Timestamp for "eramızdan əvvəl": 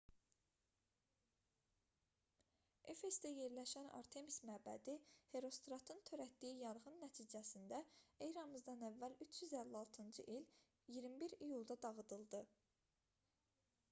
8.31-9.17